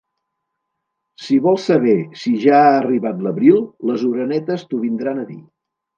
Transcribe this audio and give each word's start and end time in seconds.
Si 1.25 1.35
vols 1.47 1.67
saber 1.73 1.93
si 2.21 2.33
ja 2.45 2.55
ha 2.61 2.73
arribat 2.79 3.21
l'abril, 3.27 3.61
les 3.91 4.07
orenetes 4.09 4.65
t'ho 4.73 4.85
vindran 4.87 5.21
a 5.25 5.29
dir. 5.33 5.43